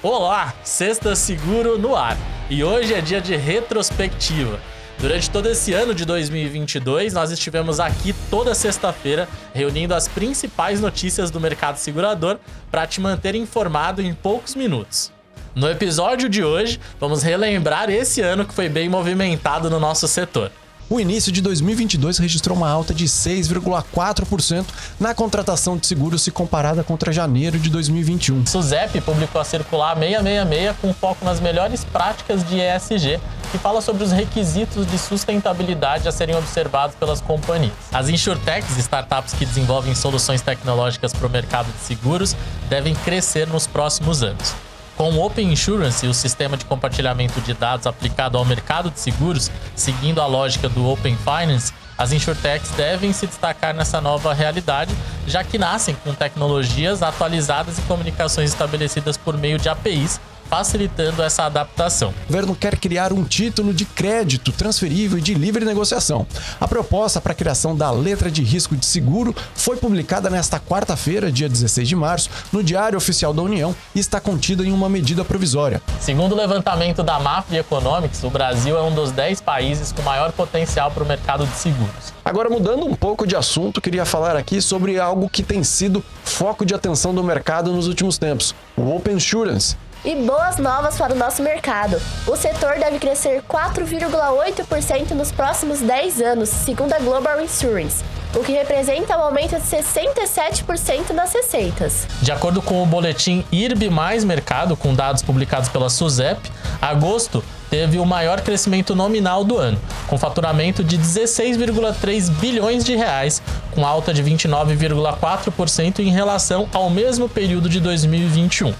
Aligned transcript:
Olá, 0.00 0.54
Sexta 0.62 1.16
Seguro 1.16 1.76
no 1.76 1.96
ar. 1.96 2.16
E 2.48 2.62
hoje 2.62 2.94
é 2.94 3.00
dia 3.00 3.20
de 3.20 3.34
retrospectiva. 3.34 4.60
Durante 4.96 5.28
todo 5.28 5.48
esse 5.48 5.72
ano 5.74 5.92
de 5.92 6.04
2022, 6.04 7.12
nós 7.12 7.32
estivemos 7.32 7.80
aqui 7.80 8.14
toda 8.30 8.54
sexta-feira 8.54 9.28
reunindo 9.52 9.92
as 9.92 10.06
principais 10.06 10.80
notícias 10.80 11.32
do 11.32 11.40
mercado 11.40 11.78
segurador 11.78 12.38
para 12.70 12.86
te 12.86 13.00
manter 13.00 13.34
informado 13.34 14.00
em 14.00 14.14
poucos 14.14 14.54
minutos. 14.54 15.12
No 15.52 15.68
episódio 15.68 16.28
de 16.28 16.44
hoje, 16.44 16.78
vamos 17.00 17.24
relembrar 17.24 17.90
esse 17.90 18.20
ano 18.20 18.46
que 18.46 18.54
foi 18.54 18.68
bem 18.68 18.88
movimentado 18.88 19.68
no 19.68 19.80
nosso 19.80 20.06
setor. 20.06 20.52
O 20.90 20.98
início 20.98 21.30
de 21.30 21.42
2022 21.42 22.16
registrou 22.16 22.56
uma 22.56 22.70
alta 22.70 22.94
de 22.94 23.04
6,4% 23.04 24.64
na 24.98 25.14
contratação 25.14 25.76
de 25.76 25.86
seguros 25.86 26.22
se 26.22 26.30
comparada 26.30 26.82
contra 26.82 27.12
janeiro 27.12 27.58
de 27.58 27.68
2021. 27.68 28.46
Suzep 28.46 28.98
publicou 29.02 29.38
a 29.38 29.44
circular 29.44 29.94
666 29.94 30.76
com 30.80 30.94
foco 30.94 31.26
nas 31.26 31.40
melhores 31.40 31.84
práticas 31.84 32.42
de 32.42 32.58
ESG, 32.58 33.20
que 33.52 33.58
fala 33.58 33.82
sobre 33.82 34.02
os 34.02 34.12
requisitos 34.12 34.90
de 34.90 34.98
sustentabilidade 34.98 36.08
a 36.08 36.12
serem 36.12 36.34
observados 36.34 36.96
pelas 36.96 37.20
companhias. 37.20 37.74
As 37.92 38.08
insurtechs, 38.08 38.78
startups 38.78 39.34
que 39.34 39.44
desenvolvem 39.44 39.94
soluções 39.94 40.40
tecnológicas 40.40 41.12
para 41.12 41.26
o 41.26 41.30
mercado 41.30 41.70
de 41.70 41.80
seguros, 41.80 42.34
devem 42.70 42.94
crescer 42.94 43.46
nos 43.46 43.66
próximos 43.66 44.22
anos. 44.22 44.67
Com 44.98 45.12
o 45.12 45.24
Open 45.24 45.52
Insurance, 45.52 46.04
o 46.08 46.12
sistema 46.12 46.56
de 46.56 46.64
compartilhamento 46.64 47.40
de 47.40 47.54
dados 47.54 47.86
aplicado 47.86 48.36
ao 48.36 48.44
mercado 48.44 48.90
de 48.90 48.98
seguros, 48.98 49.48
seguindo 49.76 50.20
a 50.20 50.26
lógica 50.26 50.68
do 50.68 50.84
Open 50.88 51.16
Finance, 51.18 51.72
as 51.96 52.10
insurtechs 52.10 52.68
devem 52.72 53.12
se 53.12 53.24
destacar 53.24 53.72
nessa 53.72 54.00
nova 54.00 54.34
realidade, 54.34 54.92
já 55.24 55.44
que 55.44 55.56
nascem 55.56 55.94
com 56.02 56.12
tecnologias 56.12 57.00
atualizadas 57.00 57.78
e 57.78 57.82
comunicações 57.82 58.50
estabelecidas 58.50 59.16
por 59.16 59.38
meio 59.38 59.56
de 59.56 59.68
APIs 59.68 60.20
facilitando 60.48 61.22
essa 61.22 61.44
adaptação. 61.44 62.14
O 62.24 62.26
governo 62.26 62.54
quer 62.54 62.78
criar 62.78 63.12
um 63.12 63.24
título 63.24 63.72
de 63.72 63.84
crédito 63.84 64.50
transferível 64.52 65.18
e 65.18 65.22
de 65.22 65.34
livre 65.34 65.64
negociação. 65.64 66.26
A 66.60 66.66
proposta 66.66 67.20
para 67.20 67.32
a 67.32 67.34
criação 67.34 67.76
da 67.76 67.90
letra 67.90 68.30
de 68.30 68.42
risco 68.42 68.76
de 68.76 68.86
seguro 68.86 69.34
foi 69.54 69.76
publicada 69.76 70.30
nesta 70.30 70.58
quarta-feira, 70.58 71.30
dia 71.30 71.48
16 71.48 71.88
de 71.88 71.96
março, 71.96 72.30
no 72.52 72.62
Diário 72.62 72.96
Oficial 72.96 73.32
da 73.32 73.42
União 73.42 73.74
e 73.94 74.00
está 74.00 74.20
contida 74.20 74.64
em 74.64 74.72
uma 74.72 74.88
medida 74.88 75.24
provisória. 75.24 75.82
Segundo 76.00 76.32
o 76.32 76.36
levantamento 76.36 77.02
da 77.02 77.18
Mafra 77.18 77.58
Economics, 77.58 78.22
o 78.24 78.30
Brasil 78.30 78.76
é 78.76 78.82
um 78.82 78.94
dos 78.94 79.10
10 79.12 79.40
países 79.40 79.92
com 79.92 80.02
maior 80.02 80.32
potencial 80.32 80.90
para 80.90 81.02
o 81.02 81.06
mercado 81.06 81.46
de 81.46 81.56
seguros. 81.56 82.12
Agora, 82.24 82.50
mudando 82.50 82.86
um 82.86 82.94
pouco 82.94 83.26
de 83.26 83.34
assunto, 83.34 83.80
queria 83.80 84.04
falar 84.04 84.36
aqui 84.36 84.60
sobre 84.60 84.98
algo 84.98 85.28
que 85.28 85.42
tem 85.42 85.64
sido 85.64 86.04
foco 86.24 86.64
de 86.64 86.74
atenção 86.74 87.14
do 87.14 87.24
mercado 87.24 87.72
nos 87.72 87.86
últimos 87.86 88.18
tempos: 88.18 88.54
o 88.76 88.94
Open 88.94 89.16
Insurance. 89.16 89.76
E 90.04 90.14
boas 90.14 90.58
novas 90.58 90.96
para 90.96 91.12
o 91.12 91.16
nosso 91.16 91.42
mercado. 91.42 92.00
O 92.26 92.36
setor 92.36 92.78
deve 92.78 93.00
crescer 93.00 93.42
4,8% 93.42 95.10
nos 95.10 95.32
próximos 95.32 95.80
10 95.80 96.20
anos, 96.20 96.48
segundo 96.48 96.92
a 96.92 97.00
Global 97.00 97.40
Insurance, 97.40 98.04
o 98.32 98.44
que 98.44 98.52
representa 98.52 99.18
um 99.18 99.22
aumento 99.22 99.56
de 99.56 99.62
67% 99.62 101.10
nas 101.10 101.32
receitas. 101.32 102.06
De 102.22 102.30
acordo 102.30 102.62
com 102.62 102.80
o 102.80 102.86
boletim 102.86 103.44
IRB 103.50 103.90
Mais 103.90 104.22
Mercado, 104.22 104.76
com 104.76 104.94
dados 104.94 105.20
publicados 105.20 105.68
pela 105.68 105.90
SUSEP, 105.90 106.48
agosto 106.80 107.42
teve 107.68 107.98
o 107.98 108.06
maior 108.06 108.40
crescimento 108.40 108.94
nominal 108.94 109.42
do 109.42 109.58
ano, 109.58 109.80
com 110.06 110.16
faturamento 110.16 110.84
de 110.84 110.96
16,3 110.96 112.30
bilhões 112.38 112.84
de 112.84 112.94
reais, 112.94 113.42
com 113.72 113.84
alta 113.84 114.14
de 114.14 114.22
29,4% 114.22 115.98
em 115.98 116.10
relação 116.10 116.68
ao 116.72 116.88
mesmo 116.88 117.28
período 117.28 117.68
de 117.68 117.80
2021. 117.80 118.72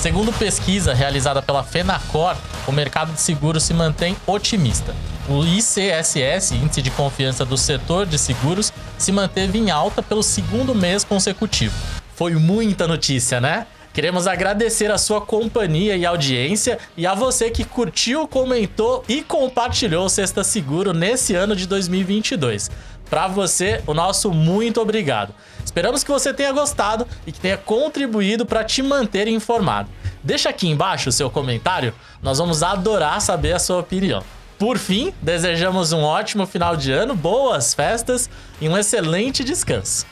Segundo 0.00 0.32
pesquisa 0.32 0.92
realizada 0.92 1.40
pela 1.40 1.64
Fenacor, 1.64 2.36
o 2.66 2.72
mercado 2.72 3.12
de 3.12 3.20
seguros 3.20 3.62
se 3.62 3.72
mantém 3.72 4.16
otimista. 4.26 4.94
O 5.28 5.44
ICSS, 5.44 6.54
Índice 6.54 6.82
de 6.82 6.90
Confiança 6.90 7.44
do 7.44 7.56
Setor 7.56 8.06
de 8.06 8.18
Seguros, 8.18 8.72
se 8.98 9.10
manteve 9.10 9.58
em 9.58 9.70
alta 9.70 10.02
pelo 10.02 10.22
segundo 10.22 10.74
mês 10.74 11.02
consecutivo. 11.02 11.74
Foi 12.14 12.34
muita 12.34 12.86
notícia, 12.86 13.40
né? 13.40 13.66
Queremos 13.92 14.26
agradecer 14.26 14.90
a 14.90 14.98
sua 14.98 15.22
companhia 15.22 15.96
e 15.96 16.04
audiência 16.04 16.78
e 16.96 17.06
a 17.06 17.14
você 17.14 17.50
que 17.50 17.64
curtiu, 17.64 18.28
comentou 18.28 19.02
e 19.08 19.22
compartilhou 19.22 20.04
o 20.04 20.10
Sexta 20.10 20.44
Seguro 20.44 20.92
nesse 20.92 21.34
ano 21.34 21.56
de 21.56 21.66
2022. 21.66 22.70
Para 23.08 23.26
você, 23.26 23.82
o 23.86 23.94
nosso 23.94 24.30
muito 24.30 24.80
obrigado. 24.80 25.32
Esperamos 25.76 26.02
que 26.02 26.10
você 26.10 26.32
tenha 26.32 26.52
gostado 26.52 27.06
e 27.26 27.32
que 27.32 27.38
tenha 27.38 27.58
contribuído 27.58 28.46
para 28.46 28.64
te 28.64 28.82
manter 28.82 29.28
informado. 29.28 29.90
Deixa 30.22 30.48
aqui 30.48 30.66
embaixo 30.66 31.10
o 31.10 31.12
seu 31.12 31.28
comentário, 31.28 31.92
nós 32.22 32.38
vamos 32.38 32.62
adorar 32.62 33.20
saber 33.20 33.52
a 33.52 33.58
sua 33.58 33.80
opinião. 33.80 34.24
Por 34.58 34.78
fim, 34.78 35.12
desejamos 35.20 35.92
um 35.92 36.02
ótimo 36.02 36.46
final 36.46 36.78
de 36.78 36.92
ano, 36.92 37.14
boas 37.14 37.74
festas 37.74 38.30
e 38.58 38.66
um 38.66 38.78
excelente 38.78 39.44
descanso. 39.44 40.06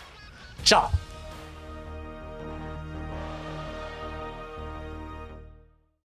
Tchau! 0.62 0.92